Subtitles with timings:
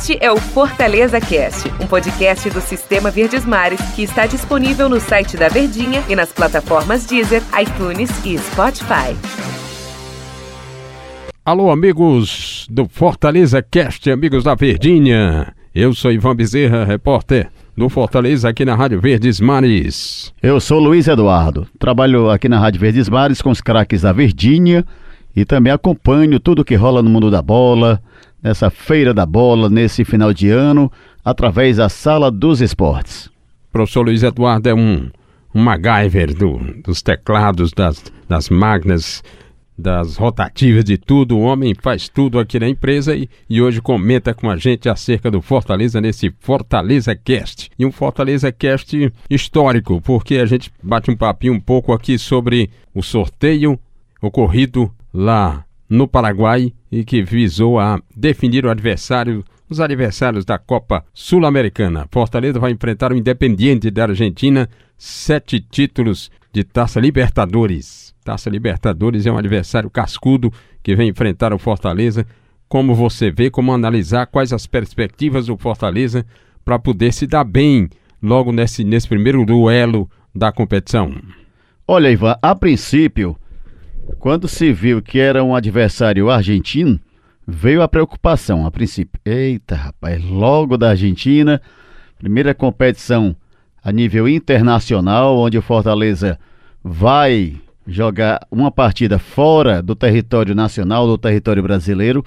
[0.00, 4.98] Este é o Fortaleza Cast, um podcast do Sistema Verdes Mares que está disponível no
[4.98, 9.14] site da Verdinha e nas plataformas Deezer, iTunes e Spotify.
[11.44, 15.52] Alô, amigos do Fortaleza Cast, amigos da Verdinha.
[15.74, 20.32] Eu sou Ivan Bezerra, repórter do Fortaleza aqui na Rádio Verdes Mares.
[20.42, 24.82] Eu sou Luiz Eduardo, trabalho aqui na Rádio Verdes Mares com os craques da Verdinha
[25.36, 28.00] e também acompanho tudo que rola no mundo da bola,
[28.42, 30.90] nessa feira da bola, nesse final de ano,
[31.24, 33.30] através da Sala dos Esportes.
[33.72, 35.10] Professor Luiz Eduardo é um,
[35.54, 39.22] um MacGyver do, dos teclados, das, das máquinas,
[39.78, 41.36] das rotativas de tudo.
[41.36, 45.30] O homem faz tudo aqui na empresa e, e hoje comenta com a gente acerca
[45.30, 47.70] do Fortaleza nesse Fortaleza Cast.
[47.78, 52.70] E um Fortaleza Cast histórico, porque a gente bate um papinho um pouco aqui sobre
[52.94, 53.78] o sorteio
[54.20, 61.04] ocorrido lá no Paraguai e que visou a definir o adversário, os adversários da Copa
[61.12, 62.06] Sul-Americana.
[62.12, 68.14] Fortaleza vai enfrentar o Independiente da Argentina, sete títulos de Taça Libertadores.
[68.24, 72.24] Taça Libertadores é um adversário cascudo que vem enfrentar o Fortaleza.
[72.68, 76.24] Como você vê, como analisar quais as perspectivas do Fortaleza
[76.64, 77.88] para poder se dar bem
[78.22, 81.12] logo nesse, nesse primeiro duelo da competição?
[81.86, 83.36] Olha, Ivan, a princípio,
[84.20, 87.00] quando se viu que era um adversário argentino,
[87.46, 89.18] veio a preocupação a princípio.
[89.24, 91.60] Eita, rapaz, logo da Argentina,
[92.18, 93.34] primeira competição
[93.82, 96.38] a nível internacional, onde o Fortaleza
[96.84, 102.22] vai jogar uma partida fora do território nacional, do território brasileiro.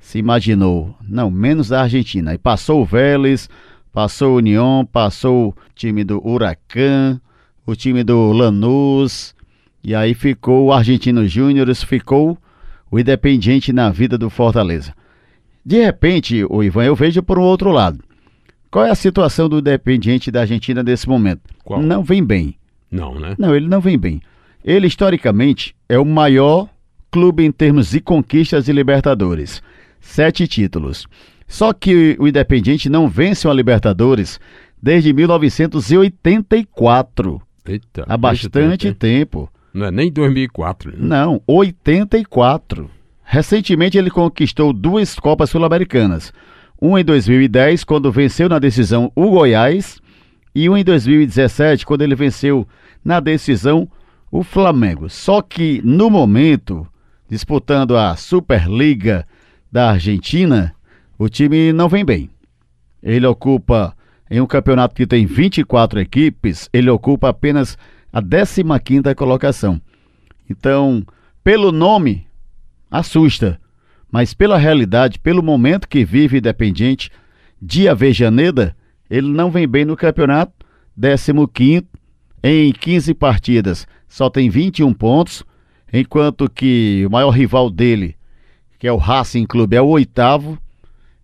[0.00, 2.34] Se imaginou, não, menos da Argentina.
[2.34, 3.48] E passou o Vélez,
[3.92, 7.20] passou o União, passou o time do Huracan,
[7.64, 9.37] o time do Lanús,
[9.82, 12.38] e aí ficou o Argentino Júnior, ficou
[12.90, 14.94] o Independiente na vida do Fortaleza.
[15.64, 18.02] De repente, o Ivan, eu vejo por um outro lado.
[18.70, 21.40] Qual é a situação do Independiente da Argentina nesse momento?
[21.64, 21.82] Qual?
[21.82, 22.54] Não vem bem.
[22.90, 23.34] Não, né?
[23.38, 24.20] Não, ele não vem bem.
[24.64, 26.68] Ele, historicamente, é o maior
[27.10, 29.62] clube em termos de conquistas de Libertadores.
[30.00, 31.06] Sete títulos.
[31.46, 34.38] Só que o Independiente não vence uma Libertadores
[34.80, 37.42] desde 1984.
[37.66, 39.50] Eita, Há bastante tempo.
[39.72, 40.92] Não é nem 2004.
[40.92, 40.96] Né?
[40.98, 42.90] Não, 84.
[43.22, 46.32] Recentemente ele conquistou duas Copas Sul-Americanas.
[46.80, 50.00] Uma em 2010, quando venceu na decisão o Goiás,
[50.54, 52.66] e uma em 2017, quando ele venceu
[53.04, 53.88] na decisão
[54.30, 55.08] o Flamengo.
[55.08, 56.86] Só que no momento,
[57.28, 59.26] disputando a Superliga
[59.70, 60.74] da Argentina,
[61.18, 62.30] o time não vem bem.
[63.02, 63.94] Ele ocupa,
[64.30, 67.76] em um campeonato que tem 24 equipes, ele ocupa apenas
[68.12, 69.80] a 15 colocação.
[70.48, 71.04] Então,
[71.44, 72.26] pelo nome,
[72.90, 73.60] assusta,
[74.10, 77.10] mas pela realidade, pelo momento que vive Independiente
[77.60, 78.74] de Avejaneda,
[79.10, 80.52] ele não vem bem no campeonato,
[80.96, 81.86] 15
[82.42, 85.44] em 15 partidas, só tem 21 pontos,
[85.92, 88.16] enquanto que o maior rival dele,
[88.78, 90.58] que é o Racing Clube, é o oitavo,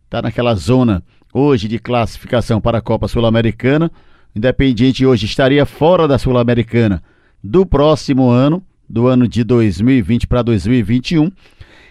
[0.04, 1.02] está naquela zona
[1.32, 3.90] hoje de classificação para a Copa Sul-Americana.
[4.34, 7.02] Independiente hoje estaria fora da Sul-Americana
[7.42, 11.30] do próximo ano, do ano de 2020 para 2021.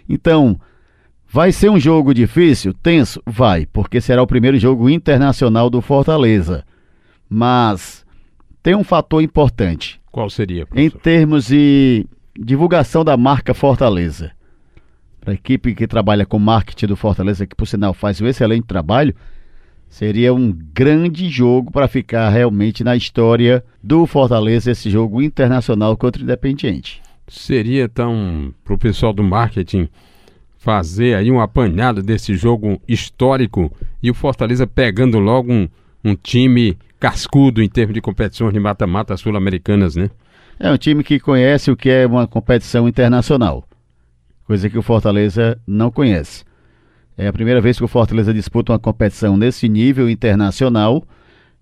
[0.09, 0.59] Então,
[1.27, 2.73] vai ser um jogo difícil?
[2.73, 3.21] Tenso?
[3.25, 6.65] Vai, porque será o primeiro jogo internacional do Fortaleza.
[7.29, 8.05] Mas
[8.61, 10.01] tem um fator importante.
[10.11, 10.65] Qual seria?
[10.65, 10.97] Professor?
[10.97, 12.05] Em termos de
[12.37, 14.31] divulgação da marca Fortaleza.
[15.21, 18.65] Para a equipe que trabalha com marketing do Fortaleza, que por sinal faz um excelente
[18.65, 19.15] trabalho,
[19.93, 26.19] seria um grande jogo para ficar realmente na história do Fortaleza, esse jogo internacional contra
[26.19, 26.99] o Independiente.
[27.27, 29.87] Seria então para o pessoal do marketing
[30.57, 33.71] fazer aí um apanhado desse jogo histórico
[34.01, 35.69] e o Fortaleza pegando logo um,
[36.03, 40.09] um time cascudo em termos de competições de mata-mata sul-americanas, né?
[40.59, 43.63] É um time que conhece o que é uma competição internacional,
[44.47, 46.43] coisa que o Fortaleza não conhece.
[47.17, 51.03] É a primeira vez que o Fortaleza disputa uma competição nesse nível internacional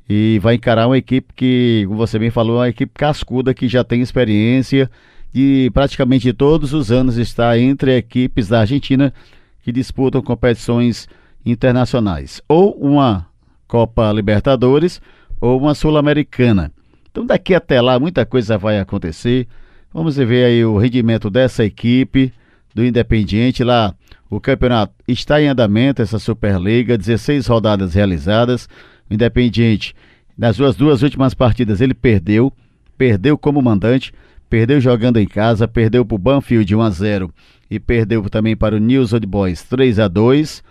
[0.09, 3.67] e vai encarar uma equipe que, como você bem falou, é uma equipe cascuda que
[3.67, 4.89] já tem experiência
[5.33, 9.13] de praticamente todos os anos está entre equipes da Argentina
[9.61, 11.07] que disputam competições
[11.45, 13.27] internacionais, ou uma
[13.67, 15.01] Copa Libertadores
[15.39, 16.71] ou uma Sul-Americana.
[17.09, 19.47] Então daqui até lá muita coisa vai acontecer.
[19.93, 22.33] Vamos ver aí o rendimento dessa equipe
[22.73, 23.93] do Independiente lá.
[24.31, 28.69] O campeonato está em andamento, essa Superliga, 16 rodadas realizadas.
[29.09, 29.93] O Independiente,
[30.37, 32.51] nas suas duas últimas partidas, ele perdeu,
[32.97, 34.13] perdeu como mandante,
[34.49, 37.33] perdeu jogando em casa, perdeu para o Banfield 1 a 0
[37.69, 40.63] e perdeu também para o News Old Boys 3 a 2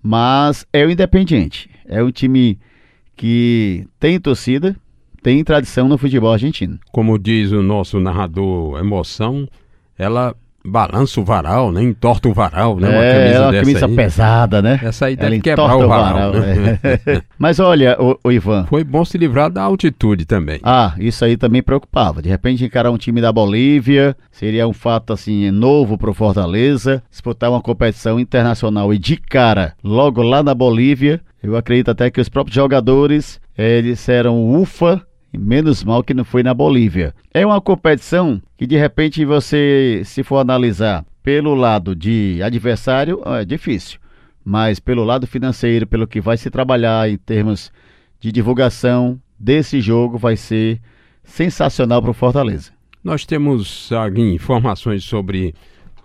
[0.00, 1.68] mas é o Independiente.
[1.86, 2.58] É um time
[3.16, 4.76] que tem torcida,
[5.20, 6.78] tem tradição no futebol argentino.
[6.92, 9.48] Como diz o nosso narrador Emoção,
[9.98, 10.34] ela
[10.64, 11.82] balança o varal, né?
[11.82, 12.88] Entorta o varal, né?
[12.88, 13.96] Uma é, camisa, é uma camisa aí.
[13.96, 14.80] pesada, né?
[14.82, 16.32] Essa aí deve Ela quebrar o varal.
[16.32, 16.78] varal né?
[16.82, 17.22] é.
[17.38, 18.66] Mas olha, o, o, Ivan...
[18.66, 20.60] Foi bom se livrar da altitude também.
[20.62, 22.20] Ah, isso aí também preocupava.
[22.20, 27.02] De repente encarar um time da Bolívia seria um fato, assim, novo pro Fortaleza.
[27.10, 32.20] Disputar uma competição internacional e de cara, logo lá na Bolívia, eu acredito até que
[32.20, 37.14] os próprios jogadores, eles disseram ufa, Menos mal que não foi na Bolívia.
[37.32, 43.44] É uma competição que de repente você, se for analisar pelo lado de adversário, é
[43.44, 44.00] difícil.
[44.44, 47.70] Mas pelo lado financeiro, pelo que vai se trabalhar em termos
[48.18, 50.80] de divulgação desse jogo, vai ser
[51.22, 52.72] sensacional para o Fortaleza.
[53.02, 55.54] Nós temos informações sobre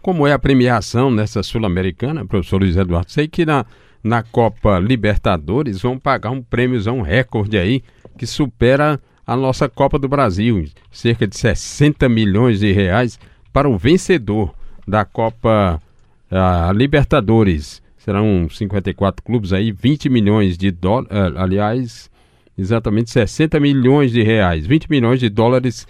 [0.01, 3.11] como é a premiação nessa Sul-Americana, professor Luiz Eduardo.
[3.11, 3.65] Sei que na,
[4.03, 7.81] na Copa Libertadores vão pagar um prêmiozão recorde aí
[8.17, 13.19] que supera a nossa Copa do Brasil, cerca de 60 milhões de reais
[13.51, 14.53] para o vencedor
[14.87, 15.81] da Copa
[16.29, 17.81] a Libertadores.
[17.97, 22.09] Serão 54 clubes aí, 20 milhões de dólares, eh, aliás,
[22.55, 25.87] exatamente 60 milhões de reais, 20 milhões de dólares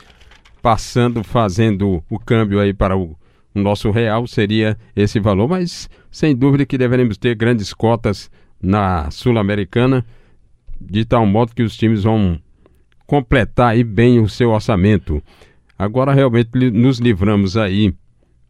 [0.61, 3.17] passando, fazendo o câmbio aí para o,
[3.53, 9.11] o nosso real, seria esse valor, mas sem dúvida que deveremos ter grandes cotas na
[9.11, 10.05] Sul-Americana,
[10.79, 12.39] de tal modo que os times vão
[13.05, 15.21] completar aí bem o seu orçamento.
[15.77, 17.93] Agora realmente nos livramos aí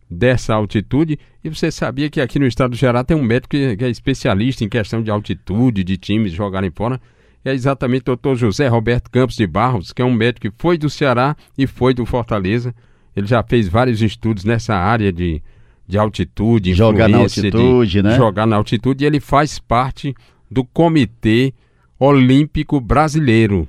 [0.10, 1.20] dessa altitude.
[1.44, 4.64] E você sabia que aqui no estado do Ceará tem um médico que, é especialista
[4.64, 7.00] em questão de altitude, de times jogarem fora.
[7.44, 10.78] É exatamente o doutor José Roberto Campos de Barros, que é um médico que foi
[10.78, 12.74] do Ceará e foi do Fortaleza.
[13.16, 15.42] Ele já fez vários estudos nessa área de,
[15.88, 18.16] de altitude, jogar na altitude, de, né?
[18.16, 19.04] Jogar na altitude.
[19.04, 20.16] E ele faz parte
[20.50, 21.54] do Comitê
[22.00, 23.68] Olímpico Brasileiro.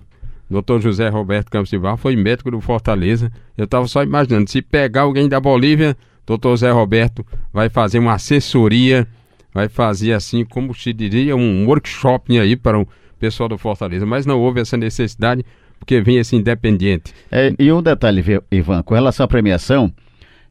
[0.49, 3.33] Doutor José Roberto Campos de Barro foi médico do Fortaleza.
[3.57, 8.15] Eu estava só imaginando, se pegar alguém da Bolívia, doutor José Roberto vai fazer uma
[8.15, 9.07] assessoria,
[9.53, 12.87] vai fazer assim, como se diria, um workshop aí para o
[13.19, 14.07] pessoal do Fortaleza.
[14.07, 15.45] Mas não houve essa necessidade,
[15.81, 17.13] porque vem esse independente.
[17.31, 19.93] É, e um detalhe, Ivan, com relação à premiação,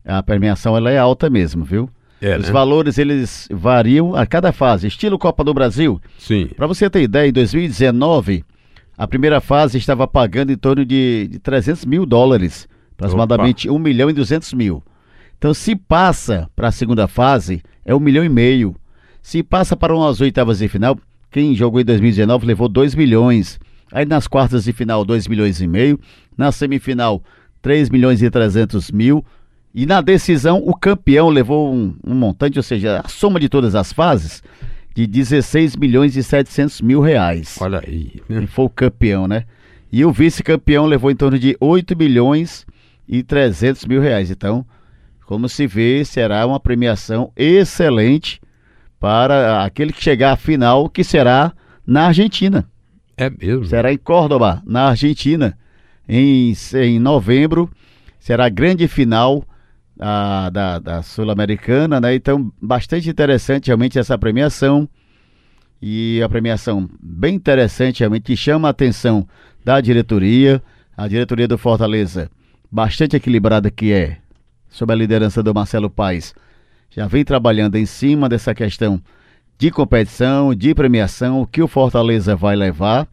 [0.04, 1.90] a premiação ela é alta mesmo, viu?
[2.22, 2.52] É, Os né?
[2.52, 6.02] valores eles variam a cada fase, estilo Copa do Brasil.
[6.18, 6.48] Sim.
[6.56, 8.44] Para você ter ideia, em 2019
[8.98, 13.78] a primeira fase estava pagando em torno de, de 300 mil dólares, aproximadamente Opa.
[13.78, 14.84] 1 milhão e 200 mil.
[15.38, 18.76] Então, se passa para a segunda fase, é 1 milhão e meio.
[19.22, 20.98] Se passa para umas oitavas de final,
[21.30, 23.60] quem jogou em 2019 levou 2 milhões.
[23.92, 26.00] Aí nas quartas de final, 2 milhões e meio.
[26.38, 27.22] Na semifinal,
[27.62, 29.26] 3 milhões e 300 mil.
[29.74, 33.76] E na decisão, o campeão levou um, um montante, ou seja, a soma de todas
[33.76, 34.42] as fases,
[34.96, 37.58] de 16 milhões e 700 mil reais.
[37.60, 38.22] Olha aí.
[38.30, 38.44] Né?
[38.44, 39.44] E foi o campeão, né?
[39.92, 42.66] E o vice-campeão levou em torno de 8 milhões
[43.08, 44.32] e 300 mil reais.
[44.32, 44.66] Então,
[45.26, 48.42] como se vê, será uma premiação excelente
[48.98, 51.52] para aquele que chegar à final, que será
[51.86, 52.66] na Argentina.
[53.18, 53.66] É mesmo?
[53.66, 55.58] Será em Córdoba, na Argentina,
[56.08, 57.70] em, em novembro.
[58.18, 59.46] Será a grande final
[60.00, 62.16] a, da, da Sul-Americana, né?
[62.16, 64.88] Então, bastante interessante realmente essa premiação.
[65.82, 69.28] E a premiação bem interessante, realmente, que chama a atenção
[69.64, 70.62] da diretoria.
[70.98, 72.30] A diretoria do Fortaleza,
[72.72, 74.18] bastante equilibrada que é,
[74.70, 76.34] sob a liderança do Marcelo Paes,
[76.90, 79.02] já vem trabalhando em cima dessa questão
[79.58, 83.08] de competição, de premiação, o que o Fortaleza vai levar.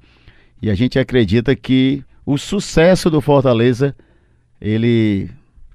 [0.61, 3.95] E a gente acredita que o sucesso do Fortaleza,
[4.61, 5.28] ele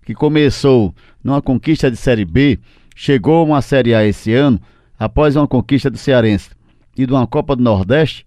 [0.07, 2.57] que começou numa conquista de Série B,
[2.95, 4.57] chegou a uma Série A esse ano,
[4.97, 6.51] após uma conquista do Cearense
[6.97, 8.25] e de uma Copa do Nordeste,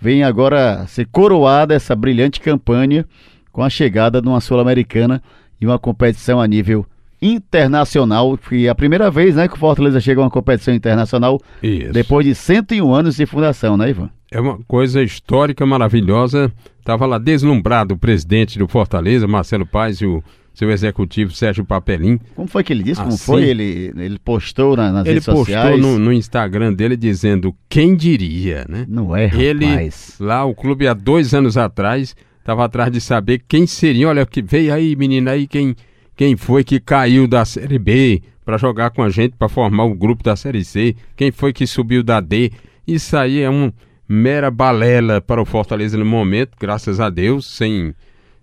[0.00, 3.04] vem agora ser coroada essa brilhante campanha
[3.50, 5.20] com a chegada de uma Sul-Americana
[5.60, 6.86] e uma competição a nível
[7.20, 11.40] internacional, que é a primeira vez né, que o Fortaleza chega a uma competição internacional
[11.60, 11.92] Isso.
[11.92, 14.10] depois de 101 anos de fundação, né, Ivan?
[14.30, 16.52] É uma coisa histórica, maravilhosa.
[16.78, 20.22] Estava lá deslumbrado o presidente do Fortaleza, Marcelo Paes, e o
[20.56, 22.18] seu executivo Sérgio Papelim.
[22.34, 22.98] Como foi que ele disse?
[22.98, 23.44] Como assim, foi?
[23.44, 25.66] Ele, ele postou na, nas redes sociais?
[25.66, 28.86] Ele postou no, Instagram dele dizendo, quem diria, né?
[28.88, 29.42] Não é, rapaz.
[29.44, 34.24] Ele, lá, o clube há dois anos atrás, estava atrás de saber quem seria, olha,
[34.24, 35.76] que veio aí, menina, aí, quem,
[36.16, 39.94] quem foi que caiu da Série B para jogar com a gente, para formar o
[39.94, 42.50] grupo da Série C, quem foi que subiu da D.
[42.88, 43.70] Isso aí é um
[44.08, 47.94] mera balela para o Fortaleza no momento, graças a Deus, sem,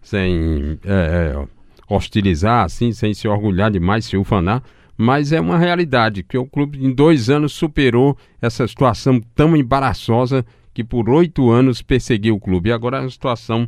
[0.03, 1.47] sem é, é,
[1.89, 4.63] hostilizar, assim, sem se orgulhar demais, se ufanar,
[4.97, 10.45] mas é uma realidade que o clube em dois anos superou essa situação tão embaraçosa
[10.73, 12.69] que por oito anos perseguiu o clube.
[12.69, 13.67] E agora é uma situação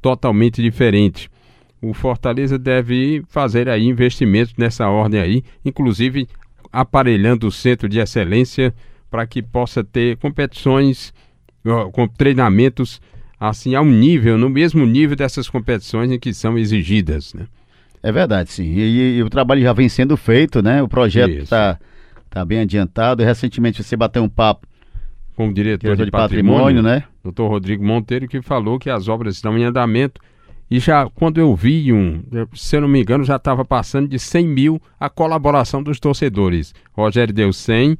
[0.00, 1.30] totalmente diferente.
[1.80, 6.28] O Fortaleza deve fazer aí investimentos nessa ordem aí, inclusive
[6.72, 8.74] aparelhando o centro de excelência
[9.10, 11.12] para que possa ter competições
[11.92, 13.00] com treinamentos
[13.38, 17.46] assim ao nível, no mesmo nível dessas competições em que são exigidas, né?
[18.02, 18.64] É verdade, sim.
[18.64, 20.82] E, e, o trabalho já vem sendo feito, né?
[20.82, 21.78] O projeto está
[22.30, 23.24] tá bem adiantado.
[23.24, 24.66] recentemente você bateu um papo
[25.34, 27.04] com o diretor, diretor de, de patrimônio, patrimônio, né?
[27.22, 30.20] Doutor Rodrigo Monteiro, que falou que as obras estão em andamento.
[30.70, 32.22] E já quando eu vi um,
[32.54, 36.74] se eu não me engano, já estava passando de 100 mil a colaboração dos torcedores.
[36.92, 37.98] Rogério deu 100,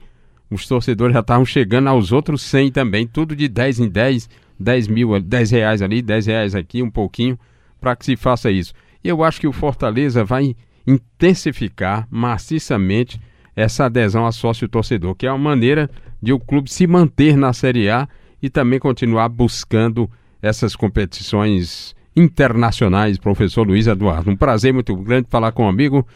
[0.51, 4.29] os torcedores já estavam chegando aos outros 100 também, tudo de 10 em 10,
[4.59, 7.39] 10 mil, 10 reais ali, 10 reais aqui, um pouquinho,
[7.81, 8.73] para que se faça isso.
[9.03, 13.21] E eu acho que o Fortaleza vai intensificar maciçamente
[13.55, 15.91] essa adesão a sócio-torcedor, que é uma maneira
[16.23, 18.09] de o clube se manter na Série A
[18.43, 20.11] e também continuar buscando
[20.43, 24.31] essas competições internacionais, professor Luiz Eduardo.
[24.31, 26.07] Um prazer muito grande falar com um amigo.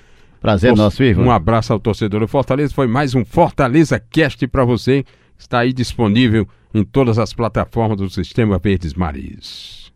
[0.41, 1.23] Prazer nosso, Ivo.
[1.23, 2.73] Um abraço ao torcedor do Fortaleza.
[2.73, 5.05] Foi mais um Fortaleza Cast para você.
[5.41, 9.90] Está aí disponível em todas as plataformas do Sistema Verdes Mares.